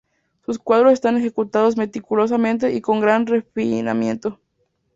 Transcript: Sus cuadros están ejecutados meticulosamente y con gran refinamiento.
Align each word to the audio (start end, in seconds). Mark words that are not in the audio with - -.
Sus 0.47 0.57
cuadros 0.57 0.93
están 0.93 1.15
ejecutados 1.15 1.77
meticulosamente 1.77 2.73
y 2.73 2.81
con 2.81 3.01
gran 3.01 3.27
refinamiento. 3.27 4.39